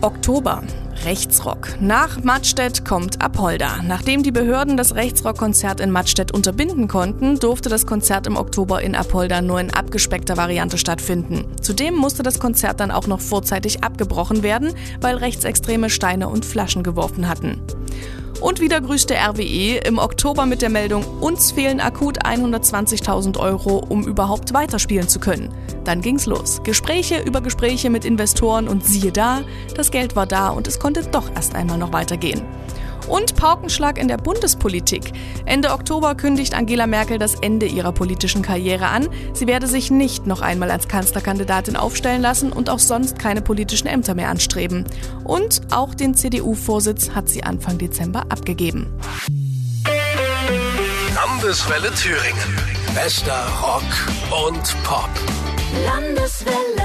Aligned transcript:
Oktober. 0.00 0.62
Rechtsrock. 1.04 1.80
Nach 1.80 2.22
Mattstedt 2.22 2.84
kommt 2.84 3.20
Apolda. 3.20 3.82
Nachdem 3.82 4.22
die 4.22 4.30
Behörden 4.30 4.76
das 4.76 4.94
Rechtsrock-Konzert 4.94 5.80
in 5.80 5.90
Mattstedt 5.90 6.32
unterbinden 6.32 6.86
konnten, 6.86 7.38
durfte 7.38 7.68
das 7.68 7.84
Konzert 7.84 8.26
im 8.28 8.36
Oktober 8.36 8.80
in 8.80 8.94
Apolda 8.94 9.42
nur 9.42 9.60
in 9.60 9.72
abgespeckter 9.72 10.36
Variante 10.36 10.78
stattfinden. 10.78 11.46
Zudem 11.60 11.96
musste 11.96 12.22
das 12.22 12.38
Konzert 12.38 12.78
dann 12.78 12.92
auch 12.92 13.08
noch 13.08 13.20
vorzeitig 13.20 13.82
abgebrochen 13.82 14.42
werden, 14.42 14.72
weil 15.00 15.16
Rechtsextreme 15.16 15.90
Steine 15.90 16.28
und 16.28 16.44
Flaschen 16.44 16.84
geworfen 16.84 17.28
hatten. 17.28 17.60
Und 18.40 18.60
wieder 18.60 18.80
grüßte 18.80 19.14
RWE 19.14 19.78
im 19.84 19.98
Oktober 19.98 20.46
mit 20.46 20.62
der 20.62 20.68
Meldung, 20.68 21.04
uns 21.20 21.50
fehlen 21.50 21.80
akut 21.80 22.24
120.000 22.24 23.36
Euro, 23.38 23.78
um 23.88 24.06
überhaupt 24.06 24.54
weiterspielen 24.54 25.08
zu 25.08 25.18
können. 25.18 25.52
Dann 25.82 26.02
ging's 26.02 26.26
los. 26.26 26.60
Gespräche 26.62 27.20
über 27.20 27.40
Gespräche 27.40 27.90
mit 27.90 28.04
Investoren 28.04 28.68
und 28.68 28.84
siehe 28.84 29.10
da, 29.10 29.40
das 29.74 29.90
Geld 29.90 30.14
war 30.14 30.26
da 30.26 30.50
und 30.50 30.68
es 30.68 30.78
konnte 30.78 31.02
doch 31.02 31.34
erst 31.34 31.56
einmal 31.56 31.78
noch 31.78 31.92
weitergehen. 31.92 32.42
Und 33.08 33.36
Paukenschlag 33.36 33.98
in 33.98 34.08
der 34.08 34.18
Bundespolitik. 34.18 35.12
Ende 35.46 35.70
Oktober 35.70 36.14
kündigt 36.14 36.54
Angela 36.54 36.86
Merkel 36.86 37.18
das 37.18 37.34
Ende 37.36 37.66
ihrer 37.66 37.92
politischen 37.92 38.42
Karriere 38.42 38.88
an. 38.88 39.08
Sie 39.32 39.46
werde 39.46 39.66
sich 39.66 39.90
nicht 39.90 40.26
noch 40.26 40.42
einmal 40.42 40.70
als 40.70 40.88
Kanzlerkandidatin 40.88 41.76
aufstellen 41.76 42.20
lassen 42.20 42.52
und 42.52 42.70
auch 42.70 42.78
sonst 42.78 43.18
keine 43.18 43.42
politischen 43.42 43.86
Ämter 43.86 44.14
mehr 44.14 44.28
anstreben. 44.28 44.84
Und 45.24 45.62
auch 45.70 45.94
den 45.94 46.14
CDU-Vorsitz 46.14 47.10
hat 47.10 47.28
sie 47.28 47.42
Anfang 47.42 47.78
Dezember 47.78 48.26
abgegeben. 48.28 48.86
Landeswelle 51.14 51.90
Thüringen. 51.94 52.56
Bester 52.94 53.46
Rock 53.62 54.46
und 54.46 54.76
Pop. 54.84 55.08
Landeswelle. 55.86 56.77